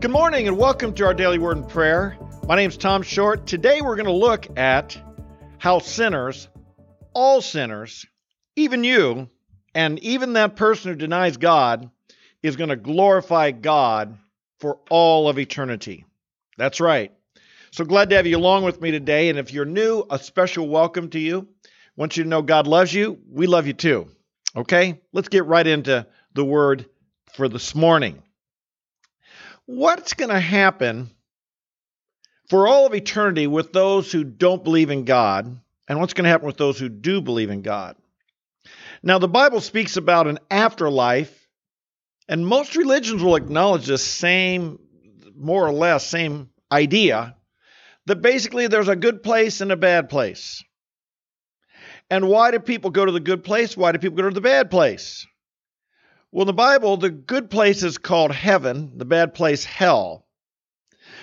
[0.00, 2.16] Good morning and welcome to our daily word and prayer.
[2.48, 3.46] My name is Tom Short.
[3.46, 4.96] Today we're going to look at
[5.58, 6.48] how sinners,
[7.12, 8.06] all sinners,
[8.56, 9.28] even you,
[9.74, 11.90] and even that person who denies God,
[12.42, 14.16] is going to glorify God
[14.58, 16.06] for all of eternity.
[16.56, 17.12] That's right.
[17.70, 19.28] So glad to have you along with me today.
[19.28, 21.46] And if you're new, a special welcome to you.
[21.94, 23.18] Want you to know God loves you.
[23.30, 24.08] We love you too.
[24.56, 24.98] Okay?
[25.12, 26.86] Let's get right into the word
[27.34, 28.22] for this morning
[29.66, 31.10] what's going to happen
[32.48, 36.30] for all of eternity with those who don't believe in God, and what's going to
[36.30, 37.96] happen with those who do believe in God.
[39.02, 41.48] Now, the Bible speaks about an afterlife,
[42.28, 44.78] and most religions will acknowledge this same,
[45.36, 47.36] more or less, same idea
[48.06, 50.62] that basically there's a good place and a bad place.
[52.10, 53.76] And why do people go to the good place?
[53.76, 55.26] Why do people go to the bad place?
[56.32, 60.26] Well, in the Bible, the good place is called heaven, the bad place, hell.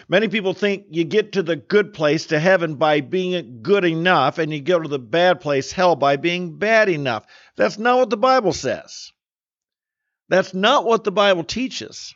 [0.09, 4.37] Many people think you get to the good place, to heaven, by being good enough,
[4.37, 7.25] and you go to the bad place, hell, by being bad enough.
[7.55, 9.11] That's not what the Bible says.
[10.29, 12.13] That's not what the Bible teaches.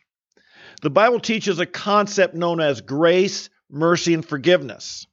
[0.81, 5.07] The Bible teaches a concept known as grace, mercy, and forgiveness.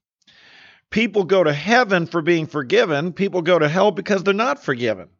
[0.90, 5.10] People go to heaven for being forgiven, people go to hell because they're not forgiven.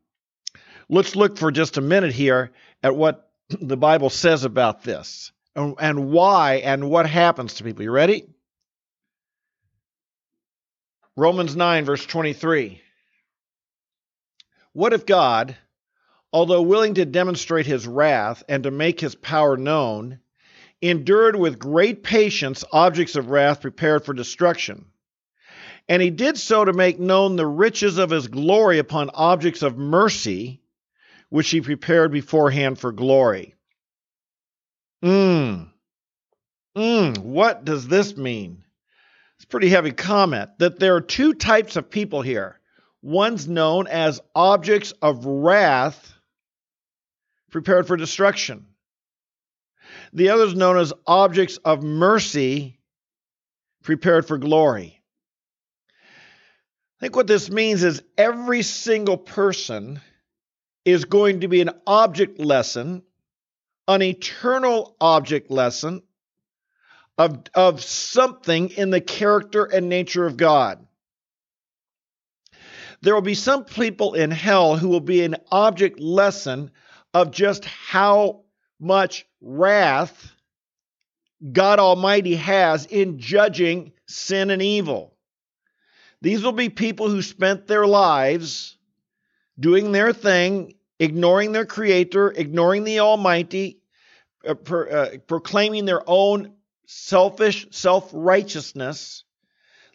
[0.91, 2.51] Let's look for just a minute here
[2.83, 7.83] at what the Bible says about this and, and why and what happens to people.
[7.83, 8.27] You ready?
[11.15, 12.81] Romans 9, verse 23.
[14.73, 15.57] What if God,
[16.33, 20.21] although willing to demonstrate his wrath and to make his power known,
[20.81, 24.87] endured with great patience objects of wrath prepared for destruction?
[25.89, 29.77] And he did so to make known the riches of his glory upon objects of
[29.77, 30.63] mercy
[31.31, 33.55] which he prepared beforehand for glory.
[35.03, 35.69] Mmm.
[36.77, 37.19] Mmm.
[37.19, 38.65] What does this mean?
[39.37, 42.59] It's pretty heavy comment that there are two types of people here.
[43.03, 46.15] One's known as objects of wrath
[47.51, 48.67] prepared for destruction.
[50.13, 52.81] The other is known as objects of mercy
[53.83, 55.01] prepared for glory.
[55.93, 60.01] I think what this means is every single person
[60.91, 63.03] is going to be an object lesson,
[63.87, 66.03] an eternal object lesson
[67.19, 70.87] of, of something in the character and nature of God.
[73.01, 76.71] There will be some people in hell who will be an object lesson
[77.13, 78.45] of just how
[78.81, 80.33] much wrath
[81.53, 85.15] God Almighty has in judging sin and evil.
[86.21, 88.77] These will be people who spent their lives
[89.59, 93.81] doing their thing ignoring their creator, ignoring the Almighty,
[94.47, 96.55] uh, uh, proclaiming their own
[96.87, 99.25] selfish self righteousness,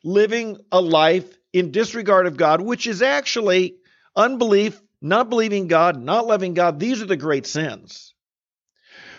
[0.03, 3.75] living a life in disregard of God, which is actually
[4.15, 6.79] unbelief, not believing God, not loving God.
[6.79, 8.13] These are the great sins.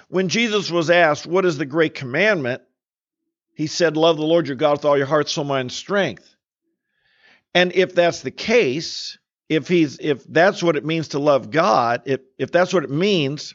[0.09, 2.63] When Jesus was asked, What is the great commandment?
[3.55, 6.35] he said, Love the Lord your God with all your heart, soul, mind, and strength.
[7.55, 9.17] And if that's the case,
[9.55, 12.91] if he's if that's what it means to love God, if if that's what it
[12.91, 13.55] means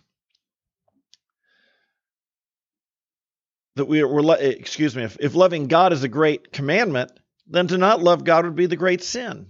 [3.76, 7.12] that we, we're excuse me, if, if loving God is a great commandment,
[7.48, 9.48] then to not love God would be the great sin.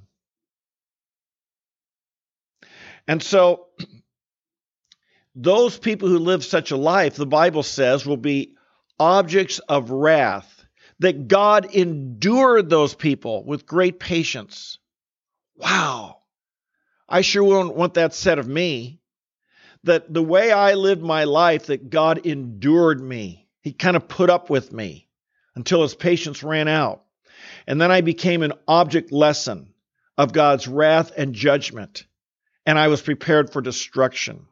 [3.07, 3.67] And so
[5.33, 8.55] those people who live such a life, the Bible says, will be
[8.99, 10.55] objects of wrath.
[10.99, 14.79] That God endured those people with great patience.
[15.55, 16.18] Wow.
[17.09, 19.01] I sure won't want that said of me.
[19.83, 23.47] That the way I lived my life, that God endured me.
[23.61, 25.07] He kind of put up with me
[25.55, 27.03] until his patience ran out.
[27.65, 29.73] And then I became an object lesson
[30.17, 32.05] of God's wrath and judgment,
[32.65, 34.45] and I was prepared for destruction.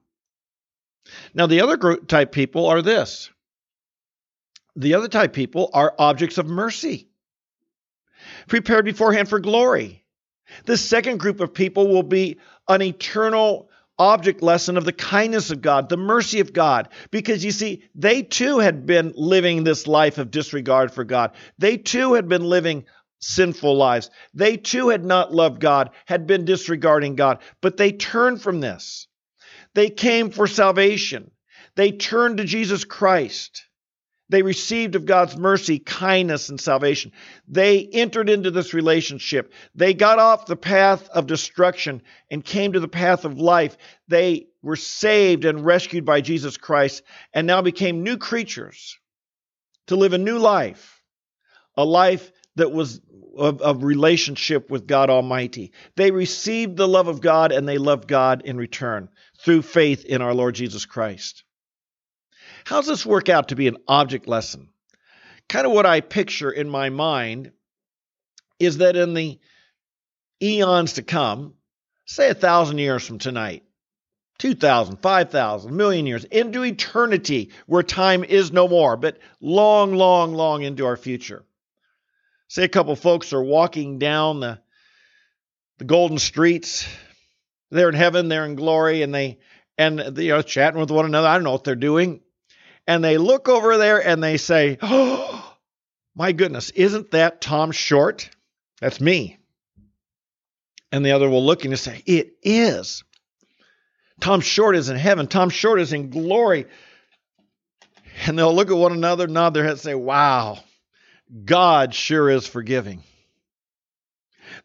[1.34, 3.30] Now, the other group type people are this
[4.78, 7.10] the other type people are objects of mercy,
[8.48, 10.06] prepared beforehand for glory.
[10.66, 15.62] The second group of people will be an eternal object lesson of the kindness of
[15.62, 20.18] God, the mercy of God, because you see, they too had been living this life
[20.18, 21.32] of disregard for God.
[21.58, 22.86] They too had been living
[23.20, 24.10] sinful lives.
[24.34, 29.08] They too had not loved God, had been disregarding God, but they turned from this.
[29.74, 31.32] They came for salvation.
[31.76, 33.67] They turned to Jesus Christ.
[34.30, 37.12] They received of God's mercy, kindness, and salvation.
[37.48, 39.54] They entered into this relationship.
[39.76, 43.78] They got off the path of destruction and came to the path of life.
[44.08, 47.04] They were saved and rescued by Jesus Christ
[47.34, 48.98] and now became new creatures.
[49.88, 51.02] to live a new life,
[51.76, 53.02] a life that was
[53.38, 55.72] of, of, relationship with God Almighty.
[55.96, 59.10] They received the love of God and they loved God in return
[59.40, 61.44] through faith in our Lord Jesus Christ.
[62.68, 64.68] How does this work out to be an object lesson?
[65.48, 67.54] Kind of what I picture in my mind
[68.60, 69.40] is that in the
[70.44, 71.54] eons to come,
[72.04, 73.64] say a thousand years from tonight,
[74.40, 80.62] 2,000, 5,000, million years, into eternity where time is no more, but long, long, long
[80.64, 81.46] into our future.
[82.50, 84.60] Say a couple folks are walking down the,
[85.78, 86.86] the golden streets.
[87.72, 89.38] They're in heaven, they're in glory, and they
[89.78, 91.30] and you know chatting with one another.
[91.30, 92.20] I don't know what they're doing.
[92.88, 95.56] And they look over there and they say, Oh
[96.16, 98.30] my goodness, isn't that Tom Short?
[98.80, 99.38] That's me.
[100.92, 103.04] And the other will look and say, It is.
[104.22, 105.28] Tom Short is in heaven.
[105.28, 106.66] Tom Short is in glory.
[108.26, 110.60] And they'll look at one another, nod their head, and say, Wow,
[111.44, 113.04] God sure is forgiving.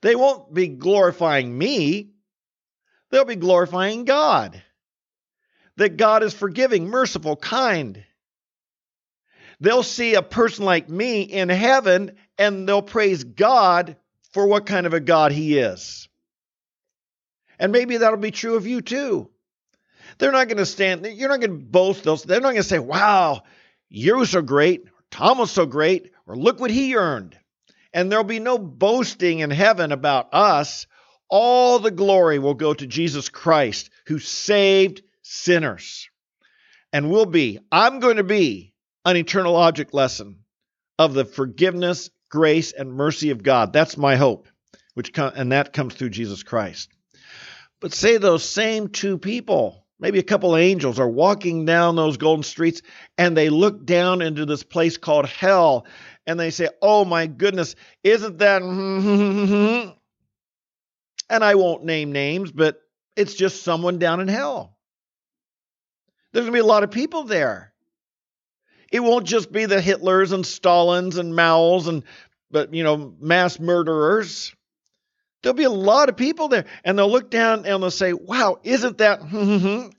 [0.00, 2.12] They won't be glorifying me,
[3.10, 4.62] they'll be glorifying God.
[5.76, 8.04] That God is forgiving, merciful, kind.
[9.62, 13.94] They'll see a person like me in heaven and they'll praise God
[14.32, 16.08] for what kind of a God He is.
[17.60, 19.30] And maybe that'll be true of you too.
[20.18, 22.24] They're not going to stand, you're not going to boast those.
[22.24, 23.44] They're not going to say, wow,
[23.88, 24.82] you're so great,
[25.12, 27.38] Tom was so great, or look what he earned.
[27.94, 30.88] And there'll be no boasting in heaven about us.
[31.28, 36.08] All the glory will go to Jesus Christ, who saved sinners.
[36.92, 38.71] And we'll be, I'm going to be
[39.04, 40.38] an eternal object lesson
[40.98, 43.72] of the forgiveness, grace, and mercy of God.
[43.72, 44.48] That's my hope,
[44.94, 46.90] which com- and that comes through Jesus Christ.
[47.80, 52.16] But say those same two people, maybe a couple of angels, are walking down those
[52.16, 52.82] golden streets
[53.18, 55.86] and they look down into this place called hell
[56.26, 58.62] and they say, Oh my goodness, isn't that.
[61.28, 62.80] and I won't name names, but
[63.16, 64.76] it's just someone down in hell.
[66.32, 67.71] There's going to be a lot of people there.
[68.92, 72.04] It won't just be the Hitlers and Stalins and Mao's and
[72.50, 74.54] but you know mass murderers.
[75.42, 78.60] There'll be a lot of people there, and they'll look down and they'll say, Wow,
[78.62, 79.22] isn't that?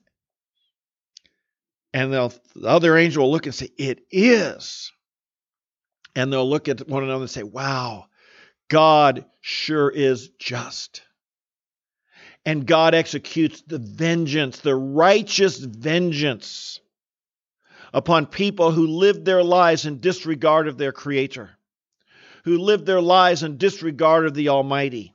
[1.93, 4.91] and they'll, the other angel will look and say, It is.
[6.15, 8.05] And they'll look at one another and say, Wow,
[8.69, 11.01] God sure is just.
[12.45, 16.79] And God executes the vengeance, the righteous vengeance
[17.93, 21.51] upon people who lived their lives in disregard of their Creator,
[22.43, 25.13] who lived their lives in disregard of the Almighty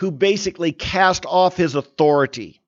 [0.00, 2.62] who basically cast off his authority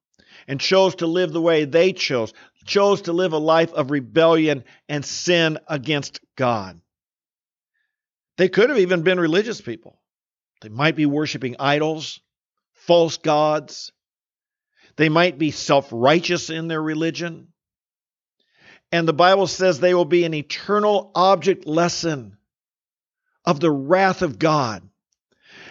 [0.46, 2.34] and chose to live the way they chose,
[2.66, 6.78] chose to live a life of rebellion and sin against God.
[8.36, 9.98] They could have even been religious people.
[10.60, 12.20] They might be worshiping idols,
[12.74, 13.92] false gods.
[14.96, 17.48] They might be self righteous in their religion.
[18.92, 22.36] And the Bible says they will be an eternal object lesson
[23.44, 24.82] of the wrath of God.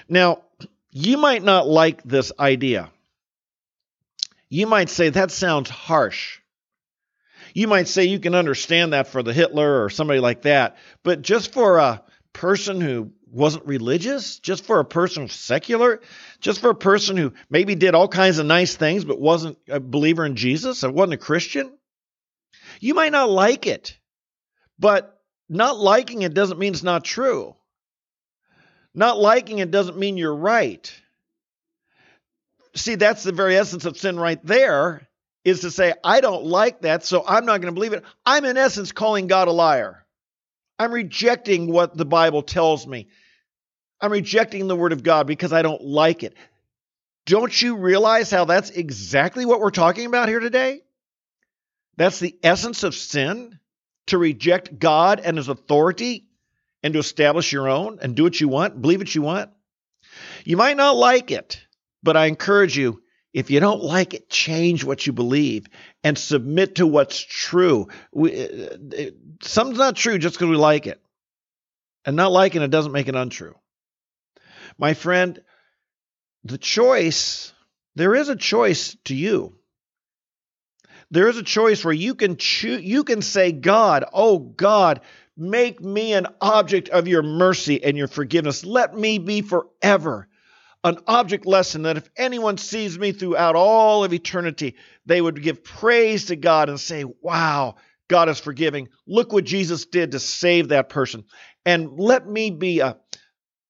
[0.10, 0.42] Now,
[0.92, 2.90] you might not like this idea.
[4.50, 6.40] You might say that sounds harsh.
[7.54, 11.22] You might say you can understand that for the Hitler or somebody like that, but
[11.22, 16.02] just for a person who wasn't religious, just for a person secular,
[16.40, 19.80] just for a person who maybe did all kinds of nice things but wasn't a
[19.80, 21.72] believer in Jesus or wasn't a Christian,
[22.80, 23.98] you might not like it.
[24.80, 27.56] But not liking it doesn't mean it's not true.
[28.94, 30.92] Not liking it doesn't mean you're right.
[32.76, 35.08] See, that's the very essence of sin right there
[35.44, 38.04] is to say, I don't like that, so I'm not going to believe it.
[38.26, 40.06] I'm, in essence, calling God a liar.
[40.78, 43.08] I'm rejecting what the Bible tells me.
[44.00, 46.36] I'm rejecting the Word of God because I don't like it.
[47.26, 50.82] Don't you realize how that's exactly what we're talking about here today?
[51.98, 53.60] That's the essence of sin
[54.08, 56.26] to reject God and His authority
[56.84, 59.52] and to establish your own and do what you want, believe what you want.
[60.44, 61.66] You might not like it,
[62.04, 63.02] but I encourage you
[63.34, 65.68] if you don't like it, change what you believe
[66.04, 67.88] and submit to what's true.
[68.12, 71.02] We, uh, something's not true just because we like it.
[72.04, 73.56] And not liking it doesn't make it untrue.
[74.78, 75.40] My friend,
[76.44, 77.54] the choice,
[77.96, 79.56] there is a choice to you.
[81.12, 85.02] There is a choice where you can choose, you can say, God, oh God,
[85.38, 88.66] Make me an object of your mercy and your forgiveness.
[88.66, 90.28] Let me be forever
[90.84, 94.76] an object lesson that if anyone sees me throughout all of eternity,
[95.06, 97.76] they would give praise to God and say, Wow,
[98.08, 98.90] God is forgiving.
[99.08, 101.24] Look what Jesus did to save that person.
[101.66, 102.98] And let me be a,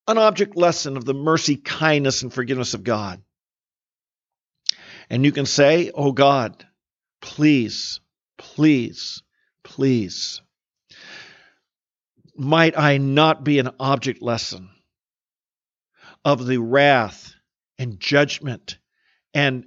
[0.08, 3.22] an object lesson of the mercy, kindness, and forgiveness of God.
[5.08, 6.66] And you can say, Oh God,
[7.22, 8.00] please,
[8.36, 9.22] please,
[9.64, 10.42] please,
[12.36, 14.68] might I not be an object lesson
[16.24, 17.34] of the wrath
[17.78, 18.78] and judgment
[19.32, 19.64] and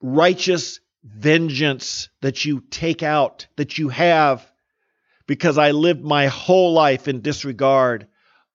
[0.00, 4.48] righteous vengeance that you take out, that you have,
[5.26, 8.06] because I lived my whole life in disregard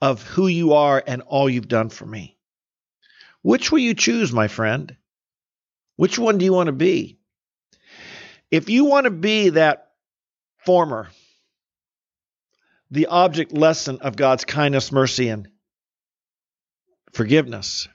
[0.01, 2.37] of who you are and all you've done for me.
[3.41, 4.95] Which will you choose, my friend?
[5.95, 7.19] Which one do you want to be?
[8.53, 9.87] If you want to be that
[10.63, 11.09] former,
[12.91, 15.47] the object lesson of God's kindness, mercy, and
[17.13, 17.87] forgiveness,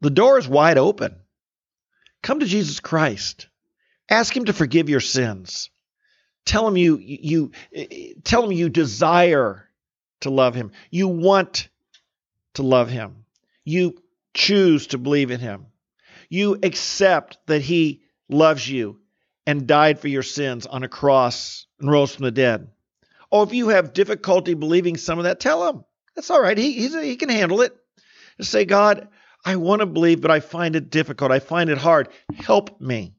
[0.00, 1.16] the door is wide open.
[2.22, 3.48] Come to Jesus Christ.
[4.08, 5.68] Ask him to forgive your sins.
[6.46, 7.52] Tell him you you
[8.24, 9.68] tell him you desire
[10.22, 10.72] to love him.
[10.90, 11.68] You want
[12.54, 13.26] to love him.
[13.62, 15.66] You choose to believe in him.
[16.30, 19.01] You accept that he loves you
[19.46, 22.68] and died for your sins on a cross and rose from the dead.
[23.30, 25.84] Oh, if you have difficulty believing some of that, tell him.
[26.14, 26.56] That's all right.
[26.56, 27.74] He, he can handle it.
[28.38, 29.08] Just say, God,
[29.44, 31.32] I want to believe, but I find it difficult.
[31.32, 32.08] I find it hard.
[32.34, 33.14] Help me.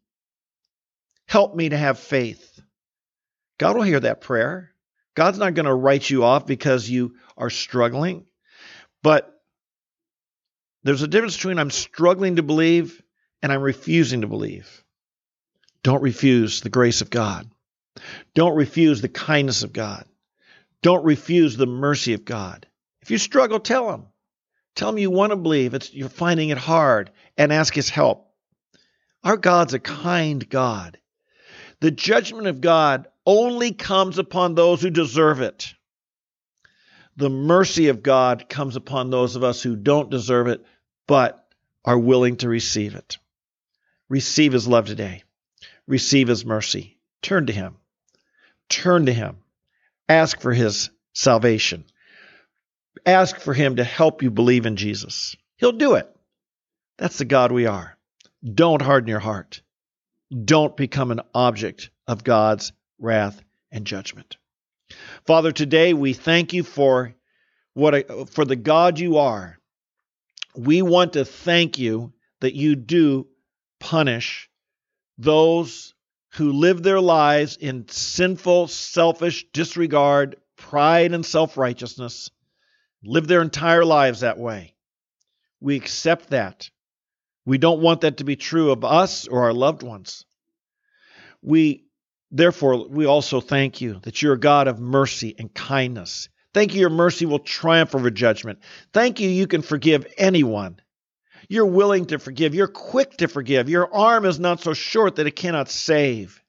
[1.27, 2.61] Help me to have faith.
[3.57, 4.71] God will hear that prayer.
[5.15, 8.25] God's not going to write you off because you are struggling.
[9.01, 9.29] But
[10.83, 13.01] there's a difference between I'm struggling to believe
[13.41, 14.83] and I'm refusing to believe.
[15.83, 17.49] Don't refuse the grace of God.
[18.33, 20.05] Don't refuse the kindness of God.
[20.81, 22.65] Don't refuse the mercy of God.
[23.01, 24.05] If you struggle, tell him.
[24.75, 28.31] Tell him you want to believe, it's, you're finding it hard, and ask his help.
[29.23, 30.97] Our God's a kind God.
[31.79, 35.73] The judgment of God only comes upon those who deserve it.
[37.15, 40.65] The mercy of God comes upon those of us who don't deserve it,
[41.07, 41.47] but
[41.85, 43.17] are willing to receive it.
[44.09, 45.23] Receive his love today.
[45.87, 46.97] Receive his mercy.
[47.21, 47.77] Turn to him.
[48.69, 49.37] Turn to him.
[50.07, 51.85] Ask for his salvation.
[53.05, 55.35] Ask for him to help you believe in Jesus.
[55.57, 56.09] He'll do it.
[56.97, 57.97] That's the God we are.
[58.43, 59.61] Don't harden your heart.
[60.45, 64.37] Don't become an object of God's wrath and judgment.
[65.25, 67.13] Father, today we thank you for
[67.73, 69.57] what a, for the God you are.
[70.55, 73.27] We want to thank you that you do
[73.79, 74.49] punish
[75.17, 75.93] those
[76.33, 82.29] who live their lives in sinful, selfish disregard, pride, and self righteousness,
[83.03, 84.73] live their entire lives that way.
[85.59, 86.69] We accept that.
[87.45, 90.25] We don't want that to be true of us or our loved ones.
[91.41, 91.85] We
[92.31, 96.29] therefore we also thank you that you're a God of mercy and kindness.
[96.53, 98.59] Thank you your mercy will triumph over judgment.
[98.93, 100.79] Thank you you can forgive anyone.
[101.49, 102.55] You're willing to forgive.
[102.55, 103.69] You're quick to forgive.
[103.69, 106.41] Your arm is not so short that it cannot save.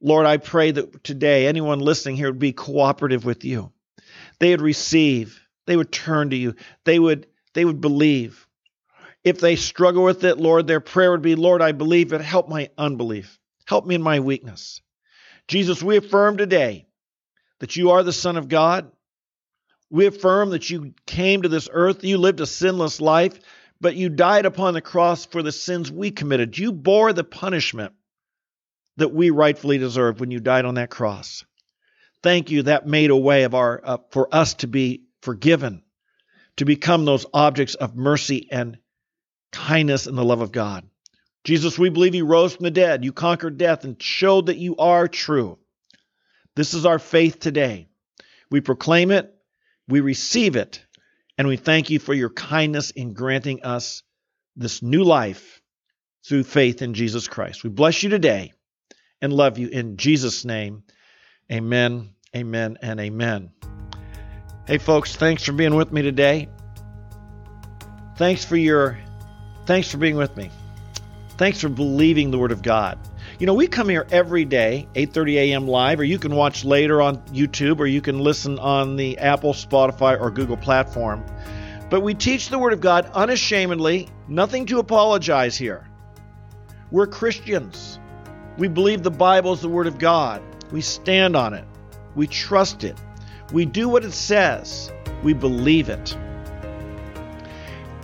[0.00, 3.72] Lord, I pray that today anyone listening here would be cooperative with you.
[4.38, 5.40] They would receive.
[5.66, 6.54] They would turn to you.
[6.84, 8.46] They would they would believe.
[9.24, 12.48] If they struggle with it, Lord, their prayer would be, Lord, I believe, but help
[12.48, 13.40] my unbelief.
[13.64, 14.82] Help me in my weakness.
[15.48, 16.86] Jesus, we affirm today
[17.58, 18.92] that you are the Son of God.
[19.90, 23.38] We affirm that you came to this earth, you lived a sinless life,
[23.80, 26.56] but you died upon the cross for the sins we committed.
[26.56, 27.92] You bore the punishment
[28.96, 31.44] that we rightfully deserved when you died on that cross.
[32.22, 35.82] Thank you that made a way of our uh, for us to be forgiven,
[36.56, 38.78] to become those objects of mercy and
[39.52, 40.88] kindness and the love of God.
[41.44, 43.04] Jesus, we believe you rose from the dead.
[43.04, 45.58] You conquered death and showed that you are true.
[46.56, 47.88] This is our faith today.
[48.50, 49.32] We proclaim it,
[49.86, 50.84] we receive it,
[51.38, 54.02] and we thank you for your kindness in granting us
[54.56, 55.60] this new life
[56.26, 57.62] through faith in Jesus Christ.
[57.62, 58.52] We bless you today
[59.20, 60.82] and love you in Jesus' name.
[61.50, 63.50] Amen, amen, and amen.
[64.66, 66.48] Hey folks, thanks for being with me today.
[68.16, 68.98] Thanks for your
[69.66, 70.50] thanks for being with me.
[71.36, 72.98] Thanks for believing the word of God.
[73.38, 75.68] You know, we come here every day, 8:30 a.m.
[75.68, 79.52] live, or you can watch later on YouTube, or you can listen on the Apple,
[79.52, 81.22] Spotify, or Google platform.
[81.90, 85.86] But we teach the Word of God unashamedly, nothing to apologize here.
[86.90, 88.00] We're Christians.
[88.56, 90.40] We believe the Bible is the Word of God.
[90.72, 91.66] We stand on it.
[92.14, 92.96] We trust it.
[93.52, 94.90] We do what it says.
[95.22, 96.16] We believe it.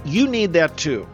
[0.04, 1.08] You need that too.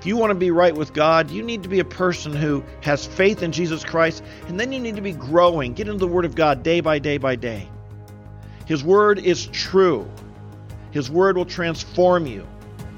[0.00, 2.64] If you want to be right with God, you need to be a person who
[2.80, 5.74] has faith in Jesus Christ, and then you need to be growing.
[5.74, 7.68] Get into the Word of God day by day by day.
[8.64, 10.10] His Word is true.
[10.90, 12.48] His Word will transform you.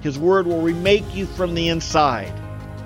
[0.00, 2.32] His Word will remake you from the inside.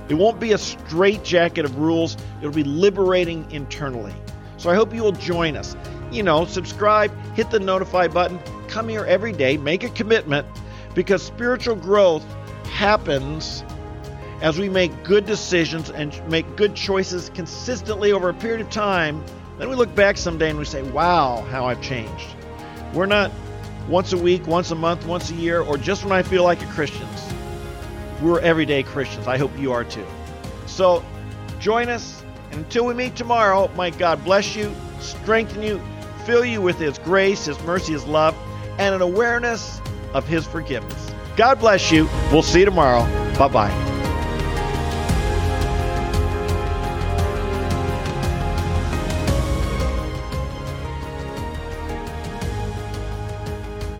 [0.08, 4.14] It won't be a straitjacket of rules, it'll be liberating internally.
[4.56, 5.76] So I hope you will join us.
[6.10, 10.46] You know, subscribe, hit the notify button, come here every day, make a commitment,
[10.94, 12.24] because spiritual growth
[12.64, 13.62] happens
[14.40, 19.22] as we make good decisions and make good choices consistently over a period of time,
[19.58, 22.26] then we look back someday and we say, wow, how I've changed.
[22.92, 23.30] We're not
[23.88, 26.60] once a week, once a month, once a year, or just when I feel like
[26.60, 27.32] it Christians.
[28.20, 29.26] We're everyday Christians.
[29.26, 30.06] I hope you are too.
[30.66, 31.04] So
[31.58, 32.22] join us.
[32.50, 35.80] And until we meet tomorrow, may God bless you, strengthen you,
[36.24, 38.36] fill you with His grace, His mercy, His love,
[38.78, 39.80] and an awareness
[40.14, 41.12] of His forgiveness.
[41.36, 42.08] God bless you.
[42.32, 43.02] We'll see you tomorrow.
[43.36, 43.85] Bye bye.